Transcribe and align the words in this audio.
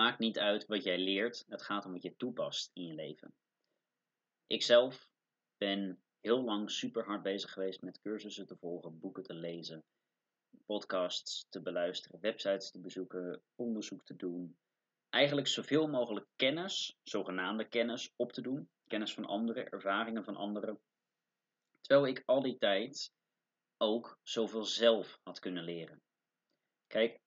maakt 0.00 0.18
niet 0.18 0.38
uit 0.38 0.66
wat 0.66 0.82
jij 0.82 0.98
leert, 0.98 1.44
het 1.48 1.62
gaat 1.62 1.84
om 1.84 1.92
wat 1.92 2.02
je 2.02 2.16
toepast 2.16 2.70
in 2.72 2.86
je 2.86 2.94
leven. 2.94 3.34
Ikzelf 4.46 5.08
ben 5.58 6.02
heel 6.20 6.42
lang 6.42 6.70
super 6.70 7.04
hard 7.04 7.22
bezig 7.22 7.52
geweest 7.52 7.82
met 7.82 8.00
cursussen 8.00 8.46
te 8.46 8.56
volgen, 8.56 8.98
boeken 8.98 9.22
te 9.22 9.34
lezen, 9.34 9.84
podcasts 10.66 11.46
te 11.48 11.60
beluisteren, 11.60 12.20
websites 12.20 12.70
te 12.70 12.80
bezoeken, 12.80 13.42
onderzoek 13.54 14.04
te 14.04 14.16
doen. 14.16 14.56
Eigenlijk 15.08 15.46
zoveel 15.46 15.88
mogelijk 15.88 16.26
kennis, 16.36 16.96
zogenaamde 17.02 17.68
kennis, 17.68 18.12
op 18.16 18.32
te 18.32 18.40
doen. 18.40 18.68
Kennis 18.86 19.14
van 19.14 19.24
anderen, 19.24 19.70
ervaringen 19.70 20.24
van 20.24 20.36
anderen. 20.36 20.80
Terwijl 21.80 22.06
ik 22.06 22.22
al 22.26 22.42
die 22.42 22.58
tijd 22.58 23.12
ook 23.76 24.18
zoveel 24.22 24.64
zelf 24.64 25.20
had 25.22 25.38
kunnen 25.38 25.64
leren. 25.64 26.02
Kijk, 26.86 27.20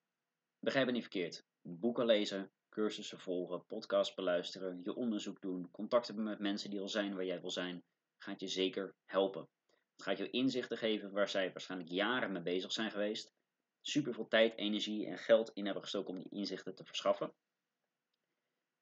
begrijp 0.59 0.85
me 0.85 0.91
niet 0.91 1.01
verkeerd. 1.01 1.45
Boeken 1.61 2.05
lezen, 2.05 2.51
cursussen 2.73 3.19
volgen, 3.19 3.65
podcasts 3.65 4.15
beluisteren, 4.15 4.81
je 4.83 4.95
onderzoek 4.95 5.41
doen, 5.41 5.71
contact 5.71 6.07
hebben 6.07 6.25
met 6.25 6.39
mensen 6.39 6.69
die 6.69 6.79
al 6.79 6.89
zijn 6.89 7.15
waar 7.15 7.25
jij 7.25 7.41
wil 7.41 7.51
zijn, 7.51 7.83
gaat 8.17 8.39
je 8.39 8.47
zeker 8.47 8.95
helpen. 9.05 9.49
Het 9.91 10.03
gaat 10.03 10.17
je 10.17 10.29
inzichten 10.29 10.77
geven 10.77 11.11
waar 11.11 11.29
zij 11.29 11.51
waarschijnlijk 11.51 11.91
jaren 11.91 12.31
mee 12.31 12.41
bezig 12.41 12.71
zijn 12.71 12.91
geweest. 12.91 13.33
Super 13.81 14.13
veel 14.13 14.27
tijd, 14.27 14.57
energie 14.57 15.05
en 15.05 15.17
geld 15.17 15.51
in 15.53 15.65
hebben 15.65 15.83
gestoken 15.83 16.13
om 16.13 16.19
die 16.19 16.31
inzichten 16.31 16.75
te 16.75 16.85
verschaffen. 16.85 17.33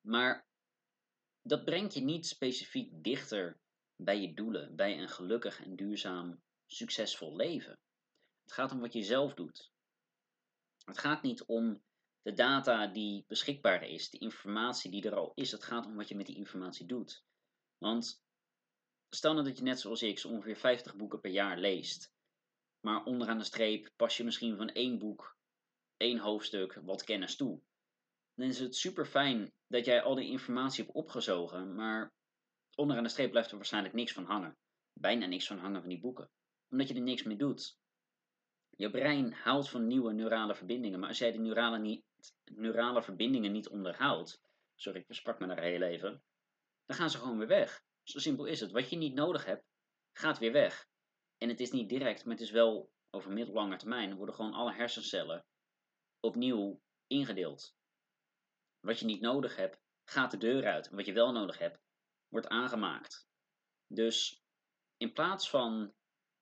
Maar 0.02 0.46
dat 1.42 1.66
brengt 1.66 1.94
je 1.94 2.02
niet 2.02 2.28
specifiek 2.28 3.04
dichter 3.04 3.60
bij 3.96 4.22
je 4.22 4.34
doelen, 4.34 4.76
bij 4.76 5.00
een 5.00 5.10
gelukkig 5.10 5.64
en 5.64 5.76
duurzaam, 5.76 6.42
succesvol 6.66 7.36
leven. 7.36 7.80
Het 8.44 8.52
gaat 8.52 8.72
om 8.72 8.80
wat 8.80 8.94
je 8.94 9.04
zelf 9.04 9.34
doet. 9.34 9.72
Het 10.86 10.98
gaat 10.98 11.22
niet 11.22 11.44
om 11.46 11.84
de 12.22 12.34
data 12.34 12.88
die 12.88 13.26
beschikbaar 13.28 13.84
is, 13.84 14.10
de 14.10 14.18
informatie 14.18 14.92
die 14.92 15.04
er 15.04 15.16
al 15.16 15.32
is. 15.36 15.52
Het 15.52 15.64
gaat 15.64 15.86
om 15.86 15.96
wat 15.96 16.08
je 16.08 16.16
met 16.16 16.26
die 16.26 16.36
informatie 16.36 16.86
doet. 16.86 17.24
Want 17.78 18.24
stel 19.10 19.34
nou 19.34 19.46
dat 19.46 19.58
je 19.58 19.64
net 19.64 19.80
zoals 19.80 20.02
ik 20.02 20.24
ongeveer 20.24 20.58
50 20.58 20.96
boeken 20.96 21.20
per 21.20 21.32
jaar 21.32 21.58
leest. 21.58 22.14
Maar 22.80 23.04
onderaan 23.04 23.38
de 23.38 23.44
streep 23.44 23.92
pas 23.96 24.18
je 24.18 24.24
misschien 24.24 24.58
van 24.58 24.70
één 24.70 25.00
boek, 25.00 25.38
één 25.98 26.18
hoofdstuk, 26.18 26.74
wat 26.84 27.04
kennis 27.04 27.36
toe. 27.36 27.62
Dan 28.34 28.48
is 28.48 28.60
het 28.60 28.76
super 28.76 29.06
fijn 29.06 29.52
dat 29.68 29.86
jij 29.86 30.02
al 30.02 30.16
die 30.16 30.30
informatie 30.30 30.84
hebt 30.84 30.96
opgezogen, 30.96 31.76
maar 31.76 32.14
onderaan 32.76 33.04
de 33.04 33.10
streep 33.10 33.32
blijft 33.32 33.52
er 33.52 33.58
waarschijnlijk 33.58 33.94
niks 33.94 34.14
van 34.14 34.26
hangen. 34.26 34.58
Bijna 34.94 35.26
niks 35.26 35.48
van 35.48 35.58
hangen 35.58 35.80
van 35.82 35.90
die 35.90 36.00
boeken. 36.00 36.30
Omdat 36.70 36.88
je 36.88 36.94
er 36.94 37.02
niks 37.02 37.24
mee 37.24 37.38
doet. 37.38 37.80
Je 38.70 38.92
brein 38.92 39.34
houdt 39.34 39.70
van 39.70 39.88
nieuwe 39.88 40.14
neurale 40.14 40.56
verbindingen, 40.56 41.00
maar 41.00 41.10
als 41.10 41.18
jij 41.18 41.32
de 41.32 41.40
neurale, 41.40 41.80
niet, 41.80 42.04
neurale 42.44 43.04
verbindingen 43.04 43.52
niet 43.52 43.70
onderhoudt, 43.70 44.42
sorry, 44.76 45.00
ik 45.00 45.06
versprak 45.06 45.40
me 45.40 45.48
daar 45.48 45.62
heel 45.62 45.82
even, 45.82 46.24
dan 46.86 46.98
gaan 46.98 47.10
ze 47.10 47.18
gewoon 47.18 47.38
weer 47.38 47.48
weg. 47.48 47.84
Zo 48.04 48.20
simpel 48.20 48.46
is 48.46 48.60
het. 48.60 48.72
Wat 48.72 48.90
je 48.90 48.96
niet 48.96 49.14
nodig 49.14 49.46
hebt, 49.46 49.66
gaat 50.12 50.40
weer 50.40 50.52
weg. 50.52 50.90
En 51.38 51.50
het 51.50 51.60
is 51.60 51.72
niet 51.72 51.90
direct, 51.90 52.24
maar 52.24 52.34
het 52.34 52.44
is 52.44 52.52
wel 52.52 52.92
over 53.10 53.32
middellange 53.32 53.78
termijn, 53.78 54.16
worden 54.16 54.36
gewoon 54.36 54.54
alle 54.54 54.74
hersencellen 54.74 55.46
opnieuw 56.20 56.82
ingedeeld. 57.08 57.76
Wat 58.80 59.00
je 59.00 59.06
niet 59.06 59.22
nodig 59.22 59.56
hebt, 59.56 59.80
gaat 60.04 60.32
de 60.32 60.38
deur 60.38 60.66
uit. 60.66 60.88
En 60.90 60.96
wat 60.96 61.06
je 61.06 61.14
wel 61.14 61.32
nodig 61.32 61.58
hebt, 61.58 61.80
wordt 62.28 62.48
aangemaakt. 62.48 63.28
Dus 63.88 64.44
in 64.98 65.14
plaats 65.14 65.50
van 65.50 65.94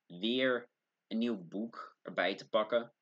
weer 0.06 0.70
een 1.08 1.18
nieuw 1.18 1.48
boek 1.48 1.98
erbij 2.02 2.36
te 2.36 2.50
pakken, 2.50 2.94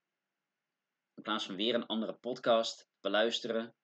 in 1.17 1.23
plaats 1.23 1.45
van 1.45 1.55
weer 1.55 1.75
een 1.75 1.85
andere 1.85 2.13
podcast 2.13 2.89
beluisteren, 2.99 3.75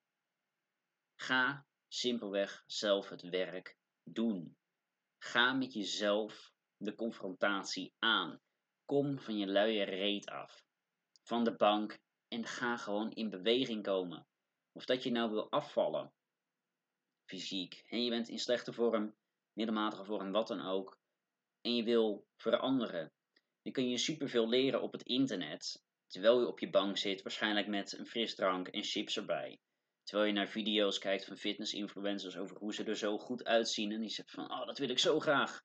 ga 1.15 1.65
simpelweg 1.87 2.63
zelf 2.65 3.09
het 3.09 3.21
werk 3.21 3.77
doen. 4.03 4.57
Ga 5.17 5.53
met 5.53 5.73
jezelf 5.73 6.51
de 6.77 6.95
confrontatie 6.95 7.93
aan. 7.99 8.41
Kom 8.85 9.19
van 9.19 9.37
je 9.37 9.47
luie 9.47 9.83
reet 9.83 10.29
af. 10.29 10.65
Van 11.23 11.43
de 11.43 11.55
bank 11.55 11.99
en 12.27 12.45
ga 12.45 12.77
gewoon 12.77 13.11
in 13.11 13.29
beweging 13.29 13.83
komen. 13.83 14.27
Of 14.71 14.85
dat 14.85 15.03
je 15.03 15.11
nou 15.11 15.29
wil 15.29 15.51
afvallen, 15.51 16.13
fysiek, 17.25 17.83
en 17.89 18.03
je 18.03 18.09
bent 18.09 18.29
in 18.29 18.39
slechte 18.39 18.73
vorm, 18.73 19.15
middelmatige 19.53 20.05
vorm, 20.05 20.31
wat 20.31 20.47
dan 20.47 20.61
ook, 20.61 20.99
en 21.61 21.75
je 21.75 21.83
wil 21.83 22.27
veranderen, 22.35 23.13
dan 23.61 23.73
kun 23.73 23.89
je 23.89 23.97
superveel 23.97 24.49
leren 24.49 24.81
op 24.81 24.91
het 24.91 25.03
internet, 25.03 25.83
terwijl 26.13 26.39
je 26.39 26.47
op 26.47 26.59
je 26.59 26.69
bank 26.69 26.97
zit, 26.97 27.21
waarschijnlijk 27.21 27.67
met 27.67 27.97
een 27.97 28.05
frisdrank 28.05 28.67
en 28.67 28.83
chips 28.83 29.17
erbij. 29.17 29.59
Terwijl 30.03 30.27
je 30.27 30.33
naar 30.33 30.47
video's 30.47 30.99
kijkt 30.99 31.25
van 31.25 31.37
fitness-influencers 31.37 32.37
over 32.37 32.57
hoe 32.57 32.73
ze 32.73 32.83
er 32.83 32.97
zo 32.97 33.17
goed 33.17 33.43
uitzien 33.43 33.91
en 33.91 34.01
die 34.01 34.09
zegt 34.09 34.31
van, 34.31 34.51
oh, 34.51 34.65
dat 34.65 34.77
wil 34.77 34.89
ik 34.89 34.99
zo 34.99 35.19
graag. 35.19 35.63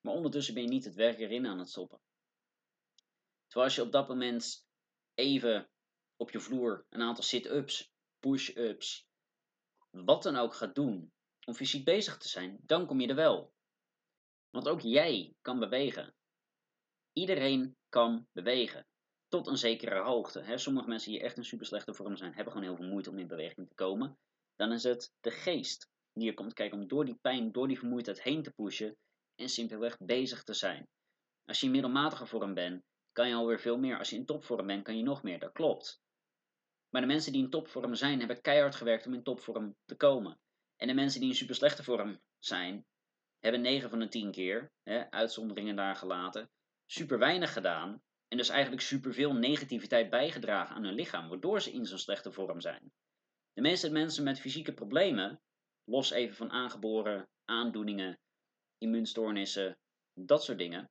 Maar 0.00 0.14
ondertussen 0.14 0.54
ben 0.54 0.62
je 0.62 0.68
niet 0.68 0.84
het 0.84 0.94
werk 0.94 1.18
erin 1.18 1.46
aan 1.46 1.58
het 1.58 1.68
stoppen. 1.68 2.00
Terwijl 3.46 3.66
als 3.66 3.74
je 3.74 3.82
op 3.82 3.92
dat 3.92 4.08
moment 4.08 4.66
even 5.14 5.70
op 6.16 6.30
je 6.30 6.40
vloer 6.40 6.86
een 6.88 7.02
aantal 7.02 7.24
sit-ups, 7.24 7.92
push-ups, 8.18 9.06
wat 9.90 10.22
dan 10.22 10.36
ook 10.36 10.54
gaat 10.54 10.74
doen 10.74 11.12
om 11.44 11.54
fysiek 11.54 11.84
bezig 11.84 12.16
te 12.18 12.28
zijn, 12.28 12.58
dan 12.62 12.86
kom 12.86 13.00
je 13.00 13.08
er 13.08 13.14
wel. 13.14 13.52
Want 14.50 14.68
ook 14.68 14.80
jij 14.80 15.34
kan 15.40 15.58
bewegen. 15.58 16.14
Iedereen 17.12 17.76
kan 17.88 18.28
bewegen. 18.32 18.86
Tot 19.32 19.46
een 19.46 19.58
zekere 19.58 20.00
hoogte. 20.00 20.44
Sommige 20.54 20.88
mensen 20.88 21.10
die 21.10 21.20
echt 21.20 21.36
een 21.36 21.44
super 21.44 21.66
slechte 21.66 21.94
vorm 21.94 22.16
zijn, 22.16 22.34
hebben 22.34 22.52
gewoon 22.52 22.68
heel 22.68 22.76
veel 22.76 22.88
moeite 22.88 23.10
om 23.10 23.18
in 23.18 23.26
beweging 23.26 23.68
te 23.68 23.74
komen. 23.74 24.18
Dan 24.56 24.72
is 24.72 24.82
het 24.82 25.12
de 25.20 25.30
geest 25.30 25.88
die 26.12 26.28
er 26.28 26.34
komt 26.34 26.52
kijken 26.52 26.78
om 26.78 26.88
door 26.88 27.04
die 27.04 27.18
pijn, 27.20 27.52
door 27.52 27.68
die 27.68 27.78
vermoeidheid 27.78 28.22
heen 28.22 28.42
te 28.42 28.50
pushen 28.50 28.96
en 29.34 29.48
simpelweg 29.48 29.98
bezig 29.98 30.42
te 30.42 30.54
zijn. 30.54 30.88
Als 31.44 31.60
je 31.60 31.66
in 31.66 31.72
middelmatige 31.72 32.26
vorm 32.26 32.54
bent, 32.54 32.82
kan 33.12 33.28
je 33.28 33.34
alweer 33.34 33.60
veel 33.60 33.78
meer. 33.78 33.98
Als 33.98 34.10
je 34.10 34.16
in 34.16 34.26
topvorm 34.26 34.66
bent, 34.66 34.84
kan 34.84 34.96
je 34.96 35.02
nog 35.02 35.22
meer. 35.22 35.38
Dat 35.38 35.52
klopt. 35.52 36.00
Maar 36.88 37.00
de 37.00 37.06
mensen 37.06 37.32
die 37.32 37.42
in 37.42 37.50
topvorm 37.50 37.94
zijn, 37.94 38.18
hebben 38.18 38.40
keihard 38.40 38.74
gewerkt 38.74 39.06
om 39.06 39.14
in 39.14 39.22
topvorm 39.22 39.76
te 39.84 39.96
komen. 39.96 40.38
En 40.76 40.86
de 40.86 40.94
mensen 40.94 41.20
die 41.20 41.28
in 41.28 41.36
super 41.36 41.54
slechte 41.54 41.82
vorm 41.82 42.20
zijn, 42.38 42.86
hebben 43.38 43.60
9 43.60 43.90
van 43.90 43.98
de 43.98 44.08
10 44.08 44.30
keer, 44.30 44.72
hè, 44.82 45.10
uitzonderingen 45.10 45.76
daar 45.76 45.96
gelaten, 45.96 46.50
super 46.86 47.18
weinig 47.18 47.52
gedaan. 47.52 48.02
En 48.32 48.38
dus 48.38 48.48
eigenlijk 48.48 48.82
superveel 48.82 49.34
negativiteit 49.34 50.10
bijgedragen 50.10 50.76
aan 50.76 50.84
hun 50.84 50.94
lichaam, 50.94 51.28
waardoor 51.28 51.60
ze 51.60 51.72
in 51.72 51.86
zo'n 51.86 51.98
slechte 51.98 52.32
vorm 52.32 52.60
zijn. 52.60 52.92
De 53.52 53.60
meeste 53.60 53.90
mensen 53.90 54.24
met 54.24 54.40
fysieke 54.40 54.72
problemen, 54.72 55.40
los 55.84 56.10
even 56.10 56.36
van 56.36 56.50
aangeboren 56.50 57.28
aandoeningen, 57.44 58.18
immuunstoornissen, 58.78 59.78
dat 60.14 60.44
soort 60.44 60.58
dingen. 60.58 60.90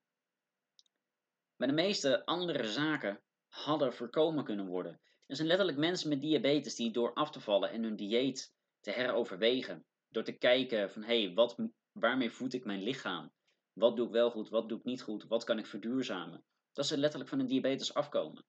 Maar 1.55 1.67
de 1.67 1.73
meeste 1.73 2.25
andere 2.25 2.71
zaken 2.71 3.21
hadden 3.47 3.93
voorkomen 3.93 4.43
kunnen 4.43 4.65
worden. 4.65 5.01
Er 5.25 5.35
zijn 5.35 5.47
letterlijk 5.47 5.77
mensen 5.77 6.09
met 6.09 6.21
diabetes 6.21 6.75
die 6.75 6.91
door 6.91 7.13
af 7.13 7.31
te 7.31 7.39
vallen 7.39 7.71
en 7.71 7.83
hun 7.83 7.95
dieet 7.95 8.53
te 8.79 8.91
heroverwegen, 8.91 9.85
door 10.09 10.23
te 10.23 10.37
kijken 10.37 10.91
van 10.91 11.03
hé, 11.03 11.23
hey, 11.23 11.33
wat, 11.33 11.57
waarmee 11.91 12.31
voed 12.31 12.53
ik 12.53 12.65
mijn 12.65 12.83
lichaam? 12.83 13.31
Wat 13.73 13.95
doe 13.95 14.05
ik 14.05 14.11
wel 14.11 14.31
goed, 14.31 14.49
wat 14.49 14.69
doe 14.69 14.77
ik 14.77 14.83
niet 14.83 15.01
goed, 15.01 15.27
wat 15.27 15.43
kan 15.43 15.59
ik 15.59 15.65
verduurzamen? 15.65 16.43
Dat 16.73 16.87
ze 16.87 16.97
letterlijk 16.97 17.29
van 17.29 17.39
een 17.39 17.47
diabetes 17.47 17.93
afkomen. 17.93 18.45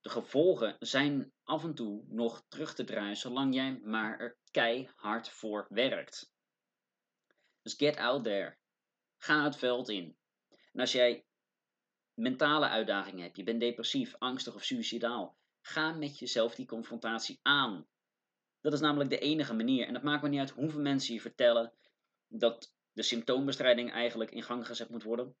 De 0.00 0.08
gevolgen 0.08 0.76
zijn 0.78 1.32
af 1.42 1.64
en 1.64 1.74
toe 1.74 2.04
nog 2.08 2.44
terug 2.48 2.74
te 2.74 2.84
draaien, 2.84 3.16
zolang 3.16 3.54
jij 3.54 3.80
maar 3.84 4.18
er 4.18 4.38
keihard 4.50 5.28
voor 5.28 5.66
werkt. 5.68 6.30
Dus 7.62 7.74
get 7.74 7.96
out 7.96 8.24
there. 8.24 8.56
Ga 9.16 9.44
het 9.44 9.56
veld 9.56 9.88
in. 9.88 10.16
En 10.72 10.80
als 10.80 10.92
jij 10.92 11.24
mentale 12.14 12.68
uitdagingen 12.68 13.22
hebt, 13.22 13.36
je 13.36 13.42
bent 13.42 13.60
depressief, 13.60 14.14
angstig 14.18 14.54
of 14.54 14.64
suicidaal, 14.64 15.38
ga 15.60 15.92
met 15.92 16.18
jezelf 16.18 16.54
die 16.54 16.66
confrontatie 16.66 17.38
aan. 17.42 17.86
Dat 18.60 18.72
is 18.72 18.80
namelijk 18.80 19.10
de 19.10 19.18
enige 19.18 19.54
manier. 19.54 19.86
En 19.86 19.92
dat 19.92 20.02
maakt 20.02 20.22
me 20.22 20.28
niet 20.28 20.40
uit 20.40 20.50
hoeveel 20.50 20.80
mensen 20.80 21.14
je 21.14 21.20
vertellen 21.20 21.72
dat 22.28 22.74
de 22.92 23.02
symptoombestrijding 23.02 23.92
eigenlijk 23.92 24.30
in 24.30 24.42
gang 24.42 24.66
gezet 24.66 24.88
moet 24.88 25.02
worden. 25.02 25.36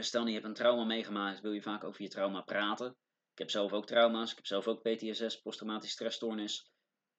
Stel 0.00 0.26
je 0.26 0.32
hebt 0.32 0.44
een 0.44 0.54
trauma 0.54 0.84
meegemaakt, 0.84 1.40
wil 1.40 1.52
je 1.52 1.62
vaak 1.62 1.84
over 1.84 2.02
je 2.02 2.08
trauma 2.08 2.40
praten. 2.40 2.96
Ik 3.32 3.38
heb 3.38 3.50
zelf 3.50 3.72
ook 3.72 3.86
trauma's, 3.86 4.30
ik 4.30 4.36
heb 4.36 4.46
zelf 4.46 4.66
ook 4.66 4.82
PTSS, 4.82 5.40
posttraumatische 5.40 5.94
stressstoornis. 5.94 6.70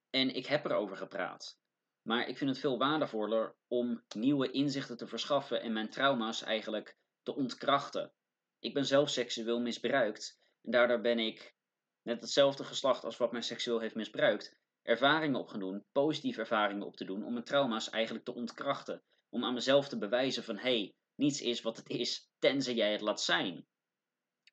En 0.10 0.36
ik 0.36 0.46
heb 0.46 0.66
erover 0.66 0.98
gepraat. 0.98 1.60
Maar 2.02 2.28
ik 2.28 2.38
vind 2.38 2.50
het 2.50 2.60
veel 2.60 2.78
waardevoller 2.78 3.56
om 3.68 4.04
nieuwe 4.16 4.52
inzichten 4.52 4.98
te 4.98 5.08
verschaffen 5.08 5.62
en 5.62 5.74
mijn 5.74 5.90
trauma's 5.90 6.44
eigenlijk 6.44 6.98
te 7.24 7.36
ontkrachten. 7.36 8.14
Ik 8.60 8.74
ben 8.74 8.86
zelf 8.86 9.10
seksueel 9.10 9.60
misbruikt 9.60 10.40
en 10.62 10.72
daardoor 10.72 11.02
ben 11.02 11.20
ik 11.20 11.56
net 12.02 12.22
hetzelfde 12.22 12.64
geslacht 12.64 13.04
als 13.04 13.18
wat 13.18 13.32
mij 13.32 13.42
seksueel 13.42 13.80
heeft 13.80 13.96
misbruikt, 13.96 14.56
ervaringen 14.82 15.40
op 15.40 15.48
gaan 15.48 15.60
doen, 15.60 15.86
positieve 15.92 16.40
ervaringen 16.40 16.86
op 16.86 16.96
te 16.96 17.06
doen, 17.06 17.24
om 17.24 17.34
mijn 17.34 17.46
trauma's 17.46 17.90
eigenlijk 17.90 18.26
te 18.26 18.34
ontkrachten. 18.34 19.04
Om 19.30 19.44
aan 19.44 19.54
mezelf 19.54 19.88
te 19.88 19.98
bewijzen 19.98 20.44
van 20.44 20.58
hé, 20.58 20.62
hey, 20.62 20.94
niets 21.16 21.42
is 21.42 21.62
wat 21.62 21.78
het 21.78 21.90
is, 21.90 22.30
tenzij 22.40 22.74
jij 22.74 22.92
het 22.92 23.02
laat 23.02 23.22
zijn. 23.22 23.68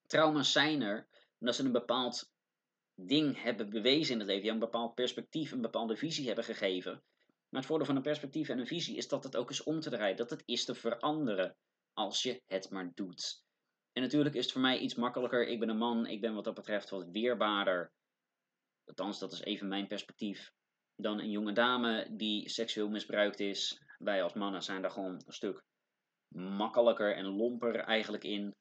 Trauma's 0.07 0.53
zijn 0.53 0.83
er 0.83 1.09
omdat 1.39 1.55
ze 1.57 1.65
een 1.65 1.73
bepaald 1.73 2.33
ding 2.95 3.43
hebben 3.43 3.71
bewezen 3.71 4.13
in 4.13 4.19
het 4.19 4.29
leven, 4.29 4.45
je 4.45 4.51
een 4.51 4.59
bepaald 4.59 4.95
perspectief, 4.95 5.53
een 5.53 5.61
bepaalde 5.61 5.97
visie 5.97 6.27
hebben 6.27 6.45
gegeven. 6.45 7.03
Maar 7.49 7.61
het 7.61 7.67
voordeel 7.67 7.87
van 7.87 7.97
een 7.97 8.03
perspectief 8.03 8.49
en 8.49 8.59
een 8.59 8.67
visie 8.67 8.97
is 8.97 9.09
dat 9.09 9.25
het 9.25 9.37
ook 9.37 9.51
is 9.51 9.63
om 9.63 9.81
te 9.81 9.91
draaien, 9.91 10.17
dat 10.17 10.31
het 10.31 10.43
is 10.47 10.65
te 10.65 10.75
veranderen 10.75 11.57
als 11.93 12.23
je 12.23 12.43
het 12.47 12.71
maar 12.71 12.93
doet. 12.95 13.45
En 13.93 14.03
natuurlijk 14.03 14.35
is 14.35 14.43
het 14.43 14.53
voor 14.53 14.61
mij 14.61 14.79
iets 14.79 14.95
makkelijker. 14.95 15.47
Ik 15.47 15.61
ben 15.61 15.69
een 15.69 15.77
man, 15.77 16.07
ik 16.07 16.21
ben 16.21 16.35
wat 16.35 16.45
dat 16.45 16.55
betreft 16.55 16.91
wat 16.91 17.09
weerbaarder. 17.11 17.93
Althans, 18.85 19.19
dat 19.19 19.33
is 19.33 19.41
even 19.41 19.69
mijn 19.69 19.87
perspectief. 19.87 20.53
Dan 20.97 21.19
een 21.19 21.31
jonge 21.31 21.53
dame 21.53 22.09
die 22.11 22.49
seksueel 22.49 22.89
misbruikt 22.89 23.41
is. 23.41 23.83
Wij 23.99 24.23
als 24.23 24.33
mannen 24.33 24.63
zijn 24.63 24.83
daar 24.83 24.91
gewoon 24.91 25.23
een 25.27 25.33
stuk 25.33 25.65
makkelijker 26.35 27.17
en 27.17 27.25
lomper 27.25 27.77
eigenlijk 27.77 28.25
in. 28.25 28.55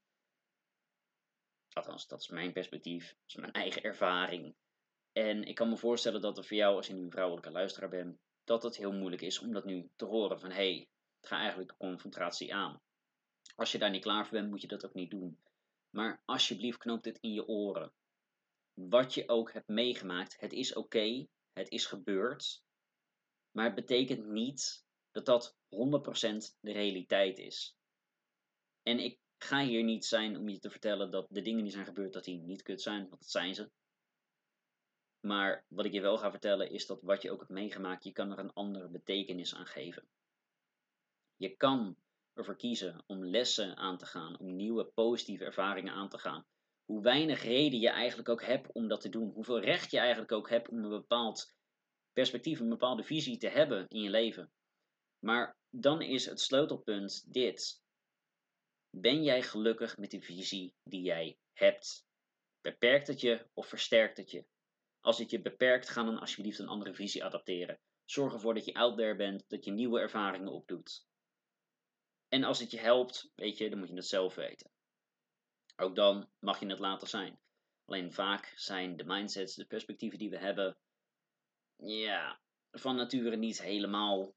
Althans, 1.73 2.07
dat 2.07 2.21
is 2.21 2.27
mijn 2.27 2.53
perspectief. 2.53 3.07
Dat 3.07 3.27
is 3.27 3.35
mijn 3.35 3.53
eigen 3.53 3.83
ervaring. 3.83 4.55
En 5.11 5.43
ik 5.43 5.55
kan 5.55 5.69
me 5.69 5.77
voorstellen 5.77 6.21
dat 6.21 6.37
het 6.37 6.47
voor 6.47 6.57
jou, 6.57 6.75
als 6.75 6.87
je 6.87 6.93
nu 6.93 7.01
een 7.01 7.11
vrouwelijke 7.11 7.51
luisteraar 7.51 7.89
bent, 7.89 8.17
dat 8.43 8.63
het 8.63 8.77
heel 8.77 8.93
moeilijk 8.93 9.21
is 9.21 9.39
om 9.39 9.53
dat 9.53 9.65
nu 9.65 9.89
te 9.95 10.05
horen. 10.05 10.39
Van 10.39 10.49
hé, 10.49 10.73
hey, 10.73 10.87
ga 11.21 11.37
eigenlijk 11.37 11.69
de 11.69 11.77
confrontatie 11.77 12.53
aan. 12.53 12.81
Als 13.55 13.71
je 13.71 13.77
daar 13.77 13.89
niet 13.89 14.01
klaar 14.01 14.27
voor 14.27 14.37
bent, 14.37 14.49
moet 14.49 14.61
je 14.61 14.67
dat 14.67 14.85
ook 14.85 14.93
niet 14.93 15.11
doen. 15.11 15.39
Maar 15.89 16.21
alsjeblieft, 16.25 16.77
knoop 16.77 17.03
dit 17.03 17.17
in 17.19 17.33
je 17.33 17.47
oren. 17.47 17.91
Wat 18.73 19.13
je 19.13 19.29
ook 19.29 19.53
hebt 19.53 19.67
meegemaakt, 19.67 20.39
het 20.39 20.53
is 20.53 20.73
oké, 20.73 21.27
het 21.53 21.69
is 21.69 21.85
gebeurd. 21.85 22.63
Maar 23.51 23.65
het 23.65 23.75
betekent 23.75 24.25
niet 24.25 24.85
dat 25.11 25.25
dat 25.25 25.55
100% 25.69 26.57
de 26.59 26.71
realiteit 26.71 27.37
is. 27.37 27.77
En 28.83 28.99
ik 28.99 29.19
ga 29.37 29.63
hier 29.63 29.83
niet 29.83 30.05
zijn 30.05 30.37
om 30.37 30.49
je 30.49 30.59
te 30.59 30.69
vertellen 30.69 31.11
dat 31.11 31.27
de 31.29 31.41
dingen 31.41 31.63
die 31.63 31.71
zijn 31.71 31.85
gebeurd, 31.85 32.13
dat 32.13 32.23
die 32.23 32.39
niet 32.39 32.61
kut 32.61 32.81
zijn, 32.81 33.09
want 33.09 33.21
dat 33.21 33.29
zijn 33.29 33.55
ze. 33.55 33.69
Maar 35.19 35.65
wat 35.67 35.85
ik 35.85 35.91
je 35.91 36.01
wel 36.01 36.17
ga 36.17 36.31
vertellen 36.31 36.71
is 36.71 36.85
dat 36.85 37.01
wat 37.01 37.21
je 37.21 37.31
ook 37.31 37.39
hebt 37.39 37.51
meegemaakt, 37.51 38.03
je 38.03 38.11
kan 38.11 38.31
er 38.31 38.39
een 38.39 38.53
andere 38.53 38.87
betekenis 38.87 39.55
aan 39.55 39.65
geven. 39.65 40.07
Je 41.35 41.55
kan 41.55 41.97
ervoor 42.33 42.55
kiezen 42.55 43.03
om 43.07 43.25
lessen 43.25 43.77
aan 43.77 43.97
te 43.97 44.05
gaan, 44.05 44.39
om 44.39 44.55
nieuwe 44.55 44.85
positieve 44.85 45.45
ervaringen 45.45 45.93
aan 45.93 46.09
te 46.09 46.17
gaan. 46.17 46.45
Hoe 46.85 47.01
weinig 47.01 47.43
reden 47.43 47.79
je 47.79 47.89
eigenlijk 47.89 48.29
ook 48.29 48.43
hebt 48.43 48.71
om 48.71 48.87
dat 48.87 49.01
te 49.01 49.09
doen. 49.09 49.31
Hoeveel 49.31 49.59
recht 49.59 49.91
je 49.91 49.99
eigenlijk 49.99 50.31
ook 50.31 50.49
hebt 50.49 50.69
om 50.69 50.83
een 50.83 50.89
bepaald 50.89 51.55
perspectief, 52.13 52.59
een 52.59 52.69
bepaalde 52.69 53.03
visie 53.03 53.37
te 53.37 53.47
hebben 53.47 53.87
in 53.87 54.01
je 54.01 54.09
leven. 54.09 54.51
Maar 55.19 55.57
dan 55.69 56.01
is 56.01 56.25
het 56.25 56.39
sleutelpunt 56.39 57.33
dit. 57.33 57.81
Ben 58.89 59.23
jij 59.23 59.41
gelukkig 59.41 59.97
met 59.97 60.11
de 60.11 60.21
visie 60.21 60.75
die 60.83 61.01
jij 61.01 61.37
hebt? 61.53 62.05
Beperkt 62.61 63.07
het 63.07 63.21
je 63.21 63.49
of 63.53 63.67
versterkt 63.67 64.17
het 64.17 64.31
je? 64.31 64.45
Als 64.99 65.17
het 65.17 65.29
je 65.29 65.41
beperkt, 65.41 65.89
ga 65.89 66.03
dan 66.03 66.19
alsjeblieft 66.19 66.59
een 66.59 66.67
andere 66.67 66.93
visie 66.93 67.23
adapteren. 67.23 67.79
Zorg 68.05 68.33
ervoor 68.33 68.53
dat 68.53 68.65
je 68.65 68.73
out 68.73 68.97
there 68.97 69.15
bent, 69.15 69.43
dat 69.47 69.65
je 69.65 69.71
nieuwe 69.71 69.99
ervaringen 69.99 70.51
opdoet. 70.51 71.07
En 72.27 72.43
als 72.43 72.59
het 72.59 72.71
je 72.71 72.79
helpt, 72.79 73.31
weet 73.35 73.57
je, 73.57 73.69
dan 73.69 73.79
moet 73.79 73.87
je 73.87 73.95
het 73.95 74.05
zelf 74.05 74.35
weten. 74.35 74.71
Ook 75.75 75.95
dan 75.95 76.29
mag 76.39 76.59
je 76.59 76.67
het 76.67 76.79
laten 76.79 77.07
zijn. 77.07 77.39
Alleen 77.85 78.13
vaak 78.13 78.53
zijn 78.55 78.97
de 78.97 79.03
mindsets, 79.03 79.55
de 79.55 79.65
perspectieven 79.65 80.19
die 80.19 80.29
we 80.29 80.37
hebben, 80.37 80.77
ja, 81.75 82.41
van 82.71 82.95
nature 82.95 83.35
niet 83.35 83.61
helemaal 83.61 84.35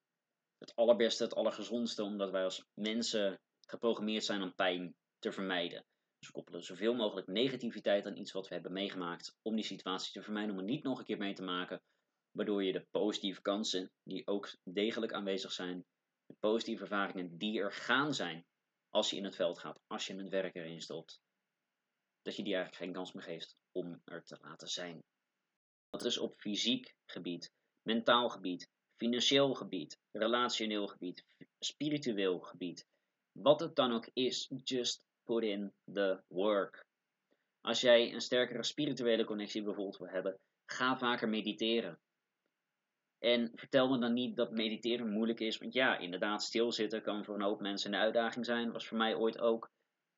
het 0.63 0.77
allerbeste, 0.77 1.23
het 1.23 1.35
allergezondste, 1.35 2.03
omdat 2.03 2.31
wij 2.31 2.45
als 2.45 2.65
mensen 2.75 3.41
geprogrammeerd 3.61 4.25
zijn 4.25 4.43
om 4.43 4.55
pijn 4.55 4.95
te 5.19 5.33
vermijden. 5.33 5.85
Dus 6.19 6.29
we 6.29 6.33
koppelen 6.33 6.63
zoveel 6.63 6.95
mogelijk 6.95 7.27
negativiteit 7.27 8.07
aan 8.07 8.17
iets 8.17 8.33
wat 8.33 8.49
we 8.49 8.55
hebben 8.55 8.73
meegemaakt 8.73 9.37
om 9.43 9.55
die 9.55 9.65
situatie 9.65 10.13
te 10.13 10.23
vermijden, 10.23 10.51
om 10.51 10.57
het 10.57 10.67
niet 10.67 10.83
nog 10.83 10.99
een 10.99 11.05
keer 11.05 11.19
mee 11.19 11.35
te 11.35 11.43
maken, 11.43 11.83
waardoor 12.31 12.65
je 12.65 12.73
de 12.73 12.87
positieve 12.91 13.43
kansen, 13.43 13.93
die 14.03 14.27
ook 14.27 14.57
degelijk 14.63 15.13
aanwezig 15.13 15.53
zijn, 15.53 15.85
de 16.27 16.37
positieve 16.41 16.83
ervaringen 16.83 17.39
die 17.39 17.61
er 17.61 17.73
gaan 17.73 18.15
zijn 18.15 18.47
als 18.91 19.11
je 19.11 19.17
in 19.17 19.25
het 19.25 19.37
veld 19.37 19.59
gaat, 19.59 19.81
als 19.87 20.07
je 20.07 20.15
het 20.15 20.29
werk 20.29 20.55
erin 20.55 20.81
stopt, 20.81 21.21
dat 22.23 22.37
je 22.37 22.43
die 22.43 22.55
eigenlijk 22.55 22.85
geen 22.85 22.93
kans 22.93 23.13
meer 23.13 23.23
geeft 23.23 23.57
om 23.73 24.01
er 24.05 24.25
te 24.25 24.39
laten 24.41 24.69
zijn. 24.69 25.05
Dat 25.91 26.05
is 26.05 26.19
op 26.19 26.41
fysiek 26.41 26.95
gebied, 27.07 27.53
mentaal 27.83 28.29
gebied, 28.29 28.71
financieel 29.03 29.55
gebied, 29.55 29.99
relationeel 30.13 30.87
gebied, 30.87 31.25
spiritueel 31.59 32.41
gebied. 32.41 32.87
Wat 33.33 33.61
het 33.61 33.77
dan 33.77 33.93
ook 33.93 34.09
is, 34.13 34.51
just 34.65 35.03
put 35.25 35.43
in 35.43 35.73
the 35.93 36.21
work. 36.29 36.87
Als 37.61 37.81
jij 37.81 38.13
een 38.13 38.21
sterkere 38.21 38.63
spirituele 38.63 39.25
connectie 39.25 39.63
bijvoorbeeld 39.63 39.99
wil 39.99 40.09
hebben, 40.09 40.39
ga 40.67 40.99
vaker 40.99 41.29
mediteren. 41.29 41.99
En 43.19 43.51
vertel 43.55 43.89
me 43.89 43.99
dan 43.99 44.13
niet 44.13 44.37
dat 44.37 44.51
mediteren 44.51 45.11
moeilijk 45.11 45.41
is, 45.41 45.59
want 45.59 45.73
ja, 45.73 45.99
inderdaad, 45.99 46.43
stilzitten 46.43 47.03
kan 47.03 47.25
voor 47.25 47.35
een 47.35 47.43
hoop 47.43 47.61
mensen 47.61 47.95
een 47.95 48.01
uitdaging 48.01 48.45
zijn. 48.45 48.73
Was 48.73 48.87
voor 48.87 48.99
mij 48.99 49.15
ooit 49.15 49.39
ook. 49.39 49.71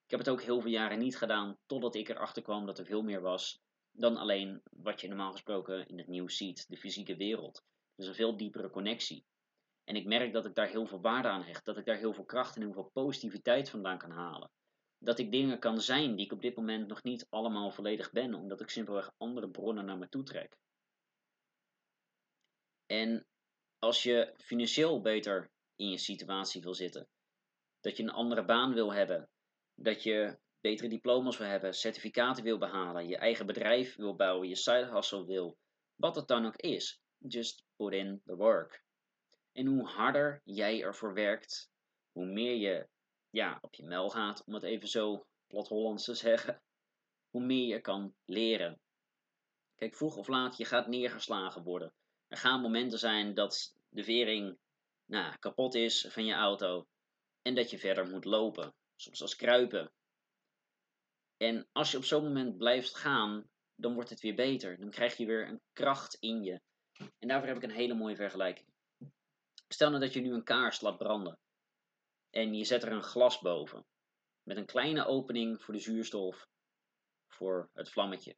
Ik 0.04 0.10
heb 0.10 0.19
het 0.19 0.28
ook 0.28 0.42
heel 0.42 0.60
veel 0.60 0.70
jaren 0.70 0.98
niet 0.98 1.16
gedaan, 1.16 1.58
totdat 1.66 1.94
ik 1.94 2.08
erachter 2.08 2.42
kwam 2.42 2.66
dat 2.66 2.78
er 2.78 2.86
veel 2.86 3.02
meer 3.02 3.20
was 3.20 3.62
dan 3.96 4.16
alleen 4.16 4.62
wat 4.70 5.00
je 5.00 5.08
normaal 5.08 5.32
gesproken 5.32 5.88
in 5.88 5.98
het 5.98 6.06
nieuws 6.06 6.36
ziet, 6.36 6.69
de 6.69 6.76
fysieke 6.76 7.16
wereld. 7.16 7.64
Dus 7.94 8.06
een 8.06 8.14
veel 8.14 8.37
diepere 8.37 8.70
connectie. 8.70 9.26
En 9.85 9.96
ik 9.96 10.06
merk 10.06 10.32
dat 10.32 10.44
ik 10.44 10.55
daar 10.55 10.69
heel 10.69 10.87
veel 10.87 11.00
waarde 11.00 11.29
aan 11.29 11.43
hecht, 11.43 11.64
dat 11.64 11.76
ik 11.76 11.85
daar 11.85 11.96
heel 11.96 12.12
veel 12.12 12.25
kracht 12.25 12.56
en 12.56 12.62
heel 12.62 12.73
veel 12.73 12.91
positiviteit 12.93 13.70
vandaan 13.70 13.99
kan 13.99 14.11
halen. 14.11 14.50
Dat 14.99 15.19
ik 15.19 15.31
dingen 15.31 15.58
kan 15.58 15.81
zijn 15.81 16.17
die 16.17 16.25
ik 16.25 16.32
op 16.32 16.43
dit 16.43 16.56
moment 16.56 16.88
nog 16.88 17.02
niet 17.02 17.26
allemaal 17.31 17.70
volledig 17.70 18.11
ben, 18.12 18.35
omdat 18.35 18.61
ik 18.61 18.70
simpelweg 18.70 19.12
andere 19.17 19.50
bronnen 19.50 19.85
naar 19.85 19.99
me 19.99 20.08
toe 20.08 20.23
trek. 20.23 20.56
En 22.87 23.26
als 23.79 24.02
je 24.02 24.35
financieel 24.37 25.00
beter 25.00 25.50
in 25.76 25.91
je 25.91 25.99
situatie 25.99 26.62
wil 26.62 26.75
zitten, 26.75 27.08
dat 27.81 27.96
je 27.96 28.02
een 28.02 28.11
andere 28.11 28.44
baan 28.44 28.75
wil 28.75 28.93
hebben, 28.93 29.31
dat 29.75 30.02
je 30.02 30.38
betere 30.61 30.88
diploma's 30.88 31.38
wil 31.38 31.46
hebben, 31.46 31.75
certificaten 31.75 32.44
wil 32.44 32.58
behalen, 32.58 33.08
je 33.08 33.17
eigen 33.17 33.46
bedrijf 33.46 33.96
wil 33.96 34.17
bouwen, 34.17 34.49
je 34.49 34.56
side 34.56 34.91
hustle 34.93 35.25
wil, 35.25 35.58
wat 35.94 36.17
het 36.17 36.29
dan 36.29 36.46
ook 36.46 36.56
is, 36.56 37.00
just 37.19 37.63
put 37.76 37.93
in 37.93 38.23
the 38.25 38.37
work. 38.37 38.85
En 39.53 39.67
hoe 39.67 39.87
harder 39.87 40.41
jij 40.44 40.82
ervoor 40.82 41.15
werkt, 41.15 41.71
hoe 42.12 42.26
meer 42.26 42.56
je 42.56 42.88
ja, 43.31 43.59
op 43.61 43.75
je 43.75 43.85
mel 43.85 44.11
gaat, 44.11 44.44
om 44.44 44.55
het 44.55 44.62
even 44.62 44.88
zo 44.88 45.26
plat 45.47 45.69
Hollands 45.69 46.05
te 46.05 46.15
zeggen, 46.26 46.62
hoe 47.31 47.44
meer 47.44 47.67
je 47.67 47.81
kan 47.81 48.15
leren. 48.25 48.81
Kijk, 49.75 49.94
vroeg 49.94 50.17
of 50.17 50.29
laat, 50.29 50.56
je 50.56 50.65
gaat 50.65 50.87
neergeslagen 50.87 51.62
worden. 51.62 51.94
Er 52.29 52.37
gaan 52.37 52.61
momenten 52.61 52.99
zijn 52.99 53.35
dat 53.35 53.77
de 53.88 54.05
vering 54.05 54.58
nou, 55.05 55.37
kapot 55.39 55.75
is 55.75 56.06
van 56.08 56.25
je 56.25 56.34
auto 56.34 56.87
en 57.43 57.55
dat 57.55 57.70
je 57.70 57.79
verder 57.79 58.08
moet 58.08 58.25
lopen, 58.25 58.75
soms 58.96 59.22
als 59.22 59.37
kruipen. 59.37 59.93
En 61.37 61.69
als 61.72 61.91
je 61.91 61.96
op 61.96 62.05
zo'n 62.05 62.22
moment 62.22 62.56
blijft 62.56 62.96
gaan, 62.96 63.48
dan 63.75 63.94
wordt 63.94 64.10
het 64.10 64.20
weer 64.20 64.34
beter. 64.34 64.79
Dan 64.79 64.91
krijg 64.91 65.17
je 65.17 65.27
weer 65.27 65.48
een 65.48 65.60
kracht 65.72 66.15
in 66.15 66.43
je. 66.43 66.60
En 66.98 67.29
daarvoor 67.29 67.48
heb 67.48 67.56
ik 67.56 67.63
een 67.63 67.70
hele 67.70 67.94
mooie 67.94 68.17
vergelijking. 68.17 68.69
Stel 69.69 69.89
nou 69.89 70.01
dat 70.01 70.13
je 70.13 70.20
nu 70.20 70.32
een 70.32 70.44
kaars 70.44 70.81
laat 70.81 70.98
branden 70.98 71.39
en 72.31 72.55
je 72.55 72.65
zet 72.65 72.82
er 72.82 72.93
een 72.93 73.03
glas 73.03 73.41
boven 73.41 73.86
met 74.43 74.56
een 74.56 74.67
kleine 74.67 75.06
opening 75.06 75.63
voor 75.63 75.74
de 75.74 75.81
zuurstof 75.81 76.48
voor 77.29 77.70
het 77.72 77.91
vlammetje. 77.91 78.36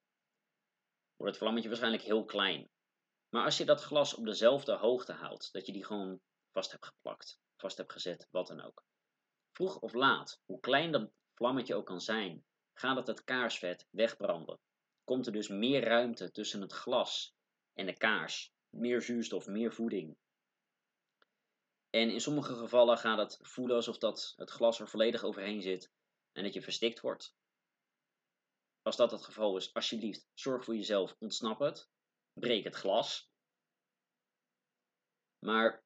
Wordt 1.16 1.32
het 1.32 1.42
vlammetje 1.42 1.68
waarschijnlijk 1.68 2.02
heel 2.02 2.25
klein. 2.25 2.70
Maar 3.28 3.44
als 3.44 3.58
je 3.58 3.64
dat 3.64 3.82
glas 3.82 4.14
op 4.14 4.25
dezelfde 4.25 4.72
hoogte 4.72 5.12
houdt, 5.12 5.52
dat 5.52 5.66
je 5.66 5.72
die 5.72 5.84
gewoon 5.84 6.20
vast 6.52 6.70
hebt 6.70 6.86
geplakt, 6.86 7.40
vast 7.56 7.76
hebt 7.76 7.92
gezet, 7.92 8.28
wat 8.30 8.46
dan 8.46 8.60
ook. 8.60 8.84
Vroeg 9.52 9.78
of 9.78 9.92
laat, 9.92 10.40
hoe 10.44 10.60
klein 10.60 10.92
dat 10.92 11.10
vlammetje 11.34 11.75
ook 11.75 11.86
kan 11.86 12.00
zijn, 12.00 12.44
gaat 12.72 12.96
het 12.96 13.06
het 13.06 13.25
kaarsvet 13.25 13.86
wegbranden. 13.90 14.58
Komt 15.04 15.26
er 15.26 15.32
dus 15.32 15.48
meer 15.48 15.84
ruimte 15.84 16.30
tussen 16.30 16.60
het 16.60 16.72
glas 16.72 17.35
en 17.76 17.87
de 17.87 17.97
kaars. 17.97 18.54
Meer 18.68 19.02
zuurstof, 19.02 19.47
meer 19.47 19.73
voeding. 19.73 20.16
En 21.90 22.11
in 22.11 22.21
sommige 22.21 22.54
gevallen 22.54 22.99
gaat 22.99 23.18
het 23.18 23.38
voelen 23.42 23.76
alsof 23.76 23.99
dat 23.99 24.33
het 24.37 24.50
glas 24.50 24.80
er 24.80 24.88
volledig 24.88 25.23
overheen 25.23 25.62
zit 25.62 25.92
en 26.33 26.42
dat 26.42 26.54
je 26.54 26.62
verstikt 26.62 27.00
wordt. 27.00 27.37
Als 28.83 28.97
dat 28.97 29.11
het 29.11 29.25
geval 29.25 29.56
is, 29.56 29.75
alsjeblieft, 29.75 30.28
zorg 30.35 30.64
voor 30.64 30.76
jezelf, 30.76 31.16
ontsnap 31.18 31.59
het 31.59 31.88
breek 32.40 32.64
het 32.64 32.75
glas. 32.75 33.30
Maar 35.38 35.85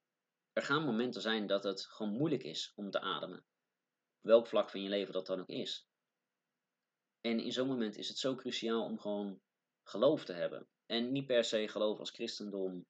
er 0.53 0.63
gaan 0.63 0.85
momenten 0.85 1.23
zijn 1.23 1.47
dat 1.47 1.65
het 1.65 1.87
gewoon 1.87 2.13
moeilijk 2.13 2.43
is 2.43 2.73
om 2.75 2.91
te 2.91 3.01
ademen. 3.01 3.39
Op 4.19 4.27
welk 4.27 4.47
vlak 4.47 4.71
van 4.71 4.83
je 4.83 4.89
leven 4.89 5.13
dat 5.13 5.27
dan 5.27 5.41
ook 5.41 5.49
is. 5.49 5.89
En 7.21 7.41
in 7.41 7.53
zo'n 7.53 7.69
moment 7.69 7.97
is 7.97 8.09
het 8.09 8.19
zo 8.19 8.35
cruciaal 8.35 8.85
om 8.85 8.99
gewoon 8.99 9.41
geloof 9.83 10.25
te 10.25 10.33
hebben. 10.33 10.69
En 10.91 11.13
niet 11.13 11.27
per 11.27 11.45
se 11.45 11.69
geloof 11.69 11.99
als 11.99 12.11
christendom, 12.11 12.87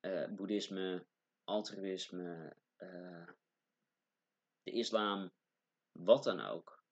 eh, 0.00 0.28
boeddhisme, 0.28 1.06
altruïsme, 1.44 2.56
eh, 2.76 3.28
de 4.62 4.70
islam, 4.70 5.32
wat 5.92 6.24
dan 6.24 6.40
ook. 6.40 6.82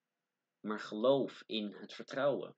Maar 0.60 0.80
geloof 0.80 1.42
in 1.46 1.72
het 1.72 1.92
vertrouwen. 1.92 2.56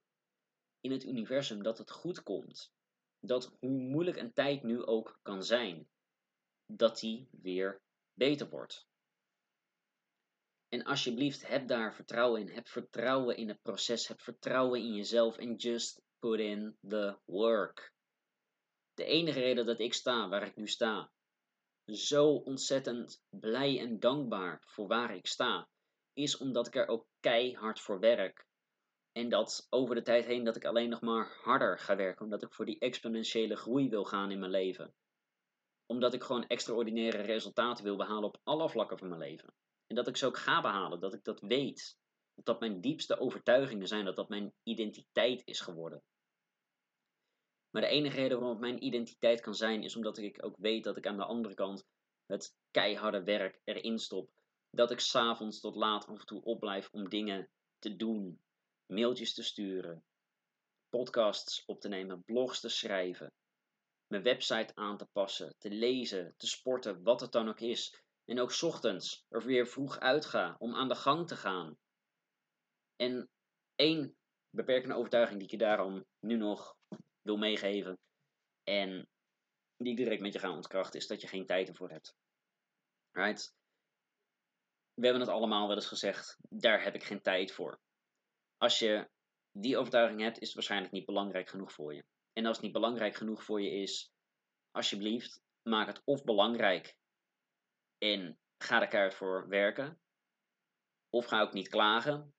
in 0.81 0.91
het 0.91 1.03
universum 1.03 1.63
dat 1.63 1.77
het 1.77 1.91
goed 1.91 2.23
komt. 2.23 2.73
Dat 3.19 3.55
hoe 3.59 3.69
moeilijk 3.69 4.17
een 4.17 4.33
tijd 4.33 4.63
nu 4.63 4.85
ook 4.85 5.19
kan 5.21 5.43
zijn, 5.43 5.89
dat 6.65 6.99
die 6.99 7.29
weer 7.31 7.81
beter 8.13 8.49
wordt. 8.49 8.87
En 10.67 10.83
alsjeblieft, 10.83 11.47
heb 11.47 11.67
daar 11.67 11.93
vertrouwen 11.95 12.41
in. 12.41 12.49
Heb 12.49 12.67
vertrouwen 12.67 13.37
in 13.37 13.47
het 13.47 13.61
proces. 13.61 14.07
Heb 14.07 14.21
vertrouwen 14.21 14.79
in 14.79 14.93
jezelf. 14.93 15.37
En 15.37 15.55
just 15.55 16.01
put 16.19 16.39
in 16.39 16.77
the 16.87 17.17
work. 17.25 17.93
De 18.93 19.05
enige 19.05 19.39
reden 19.39 19.65
dat 19.65 19.79
ik 19.79 19.93
sta 19.93 20.29
waar 20.29 20.47
ik 20.47 20.55
nu 20.55 20.67
sta, 20.67 21.11
zo 21.85 22.27
ontzettend 22.27 23.23
blij 23.29 23.79
en 23.79 23.99
dankbaar 23.99 24.63
voor 24.65 24.87
waar 24.87 25.15
ik 25.15 25.27
sta, 25.27 25.69
is 26.13 26.37
omdat 26.37 26.67
ik 26.67 26.75
er 26.75 26.87
ook 26.87 27.07
keihard 27.19 27.79
voor 27.79 27.99
werk. 27.99 28.47
En 29.11 29.29
dat 29.29 29.67
over 29.69 29.95
de 29.95 30.01
tijd 30.01 30.25
heen 30.25 30.43
dat 30.43 30.55
ik 30.55 30.65
alleen 30.65 30.89
nog 30.89 31.01
maar 31.01 31.37
harder 31.41 31.79
ga 31.79 31.95
werken, 31.95 32.23
omdat 32.23 32.43
ik 32.43 32.53
voor 32.53 32.65
die 32.65 32.79
exponentiële 32.79 33.55
groei 33.55 33.89
wil 33.89 34.03
gaan 34.03 34.31
in 34.31 34.39
mijn 34.39 34.51
leven. 34.51 34.93
Omdat 35.85 36.13
ik 36.13 36.23
gewoon 36.23 36.47
extraordinaire 36.47 37.21
resultaten 37.21 37.83
wil 37.83 37.97
behalen 37.97 38.23
op 38.23 38.39
alle 38.43 38.69
vlakken 38.69 38.97
van 38.97 39.07
mijn 39.07 39.21
leven. 39.21 39.53
En 39.87 39.95
dat 39.95 40.07
ik 40.07 40.17
ze 40.17 40.25
ook 40.25 40.37
ga 40.37 40.61
behalen, 40.61 40.99
dat 40.99 41.13
ik 41.13 41.23
dat 41.23 41.39
weet. 41.39 41.97
Dat 42.35 42.45
dat 42.45 42.59
mijn 42.59 42.81
diepste 42.81 43.19
overtuigingen 43.19 43.87
zijn, 43.87 44.05
dat 44.05 44.15
dat 44.15 44.29
mijn 44.29 44.53
identiteit 44.63 45.41
is 45.45 45.59
geworden. 45.59 46.03
Maar 47.69 47.81
de 47.81 47.87
enige 47.87 48.15
reden 48.15 48.39
waarom 48.39 48.49
het 48.49 48.59
mijn 48.59 48.83
identiteit 48.83 49.41
kan 49.41 49.55
zijn, 49.55 49.83
is 49.83 49.95
omdat 49.95 50.17
ik 50.17 50.45
ook 50.45 50.55
weet 50.57 50.83
dat 50.83 50.97
ik 50.97 51.07
aan 51.07 51.17
de 51.17 51.25
andere 51.25 51.53
kant 51.53 51.85
het 52.25 52.55
keiharde 52.71 53.23
werk 53.23 53.61
erin 53.63 53.99
stop. 53.99 54.31
Dat 54.69 54.91
ik 54.91 54.99
s'avonds 54.99 55.59
tot 55.59 55.75
laat 55.75 56.07
af 56.07 56.19
en 56.19 56.25
toe 56.25 56.43
opblijf 56.43 56.89
om 56.91 57.09
dingen 57.09 57.49
te 57.79 57.95
doen. 57.95 58.41
Mailtjes 58.85 59.33
te 59.33 59.43
sturen, 59.43 60.03
podcasts 60.89 61.65
op 61.65 61.81
te 61.81 61.87
nemen, 61.87 62.23
blogs 62.23 62.59
te 62.59 62.69
schrijven, 62.69 63.33
mijn 64.07 64.23
website 64.23 64.75
aan 64.75 64.97
te 64.97 65.05
passen, 65.05 65.55
te 65.57 65.69
lezen, 65.69 66.33
te 66.37 66.47
sporten, 66.47 67.03
wat 67.03 67.21
het 67.21 67.31
dan 67.31 67.49
ook 67.49 67.59
is. 67.59 68.01
En 68.25 68.39
ook 68.39 68.61
ochtends 68.61 69.25
er 69.29 69.45
weer 69.45 69.67
vroeg 69.67 69.99
uitga 69.99 70.55
om 70.59 70.75
aan 70.75 70.87
de 70.87 70.95
gang 70.95 71.27
te 71.27 71.35
gaan. 71.35 71.77
En 72.95 73.29
één 73.75 74.15
beperkende 74.49 74.95
overtuiging 74.95 75.37
die 75.37 75.47
ik 75.47 75.51
je 75.51 75.65
daarom 75.65 76.05
nu 76.19 76.35
nog 76.35 76.77
wil 77.29 77.37
meegeven. 77.37 77.99
En 78.63 79.09
die 79.77 79.91
ik 79.91 79.97
direct 79.97 80.21
met 80.21 80.33
je 80.33 80.39
ga 80.39 80.51
ontkrachten, 80.51 80.99
is 80.99 81.07
dat 81.07 81.21
je 81.21 81.27
geen 81.27 81.45
tijd 81.45 81.67
ervoor 81.67 81.89
hebt. 81.89 82.15
Right? 83.11 83.53
We 84.93 85.05
hebben 85.05 85.21
het 85.21 85.31
allemaal 85.35 85.67
wel 85.67 85.75
eens 85.75 85.85
gezegd, 85.85 86.37
daar 86.49 86.83
heb 86.83 86.95
ik 86.95 87.03
geen 87.03 87.21
tijd 87.21 87.51
voor. 87.51 87.79
Als 88.57 88.79
je 88.79 89.09
die 89.51 89.77
overtuiging 89.77 90.21
hebt, 90.21 90.39
is 90.39 90.45
het 90.45 90.55
waarschijnlijk 90.55 90.91
niet 90.91 91.05
belangrijk 91.05 91.49
genoeg 91.49 91.73
voor 91.73 91.93
je. 91.95 92.05
En 92.33 92.45
als 92.45 92.55
het 92.55 92.65
niet 92.65 92.73
belangrijk 92.73 93.15
genoeg 93.15 93.43
voor 93.43 93.61
je 93.61 93.69
is, 93.69 94.11
alsjeblieft, 94.71 95.41
maak 95.61 95.87
het 95.87 96.01
of 96.03 96.23
belangrijk 96.23 96.95
en 97.97 98.39
ga 98.57 98.81
er 98.81 98.87
keihard 98.87 99.15
voor 99.15 99.47
werken. 99.47 100.01
Of 101.09 101.25
ga 101.25 101.41
ook 101.41 101.53
niet 101.53 101.69
klagen 101.69 102.33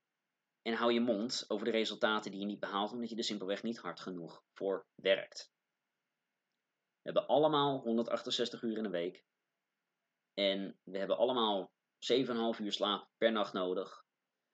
en 0.62 0.74
hou 0.74 0.92
je 0.92 1.00
mond 1.00 1.44
over 1.48 1.64
de 1.64 1.70
resultaten 1.70 2.30
die 2.30 2.40
je 2.40 2.46
niet 2.46 2.60
behaalt, 2.60 2.92
omdat 2.92 3.10
je 3.10 3.16
er 3.16 3.24
simpelweg 3.24 3.62
niet 3.62 3.78
hard 3.78 4.00
genoeg 4.00 4.42
voor 4.52 4.86
werkt. 4.94 5.50
We 7.02 7.10
hebben 7.10 7.26
allemaal 7.26 7.80
168 7.80 8.62
uur 8.62 8.76
in 8.76 8.82
de 8.82 8.90
week. 8.90 9.24
En 10.34 10.78
we 10.82 10.98
hebben 10.98 11.16
allemaal 11.16 11.72
7,5 12.54 12.60
uur 12.60 12.72
slaap 12.72 13.08
per 13.16 13.32
nacht 13.32 13.52
nodig. 13.52 14.04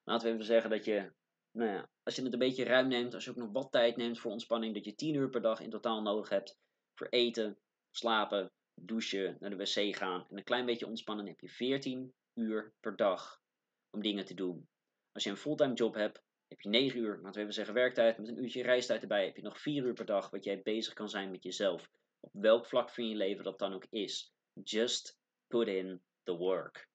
Laten 0.05 0.27
we 0.27 0.33
even 0.33 0.45
zeggen 0.45 0.71
dat 0.71 0.85
je, 0.85 1.13
nou 1.51 1.71
ja, 1.71 1.91
als 2.03 2.17
je 2.17 2.23
het 2.23 2.33
een 2.33 2.39
beetje 2.39 2.65
ruim 2.65 2.89
neemt, 2.89 3.15
als 3.15 3.25
je 3.25 3.31
ook 3.31 3.37
nog 3.37 3.53
wat 3.53 3.73
tijd 3.73 3.97
neemt 3.97 4.19
voor 4.19 4.31
ontspanning, 4.31 4.75
dat 4.75 4.85
je 4.85 4.95
10 4.95 5.15
uur 5.15 5.31
per 5.31 5.43
dag 5.43 5.61
in 5.61 5.71
totaal 5.71 6.03
nodig 6.03 6.29
hebt 6.29 6.59
voor 6.95 7.07
eten, 7.09 7.59
slapen, 7.91 8.53
douchen, 8.75 9.37
naar 9.41 9.51
de 9.51 9.57
wc 9.57 9.97
gaan 9.97 10.27
en 10.29 10.37
een 10.37 10.45
klein 10.45 10.67
beetje 10.67 10.87
ontspannen, 10.87 11.27
heb 11.27 11.41
je 11.41 11.49
14 11.49 12.15
uur 12.35 12.75
per 12.81 12.97
dag 12.97 13.41
om 13.91 14.03
dingen 14.03 14.25
te 14.25 14.35
doen. 14.35 14.69
Als 15.16 15.25
je 15.25 15.30
een 15.30 15.37
fulltime 15.37 15.75
job 15.75 15.94
hebt, 15.94 16.23
heb 16.49 16.61
je 16.61 16.68
9 16.68 16.99
uur, 16.99 17.14
laten 17.16 17.32
we 17.32 17.40
even 17.40 17.52
zeggen 17.52 17.75
werktijd, 17.75 18.18
met 18.18 18.28
een 18.28 18.42
uurtje 18.42 18.62
reistijd 18.62 19.02
erbij, 19.02 19.25
heb 19.25 19.37
je 19.37 19.42
nog 19.42 19.61
4 19.61 19.85
uur 19.85 19.92
per 19.92 20.04
dag 20.04 20.30
wat 20.30 20.44
jij 20.44 20.62
bezig 20.62 20.94
kan 20.94 21.08
zijn 21.08 21.30
met 21.30 21.42
jezelf. 21.42 21.90
Op 22.20 22.30
welk 22.32 22.66
vlak 22.66 22.90
van 22.90 23.08
je 23.08 23.16
leven 23.16 23.44
dat 23.44 23.58
dan 23.58 23.75
ook 23.75 23.87
is. 23.90 24.32
Just 24.62 25.18
put 25.46 25.68
in 25.68 26.02
the 26.23 26.37
work. 26.37 26.88